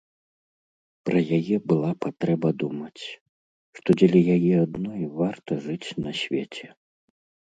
[1.07, 3.03] Пра яе была патрэба думаць,
[3.79, 6.67] што дзеля яе адной варта жыць на свеце.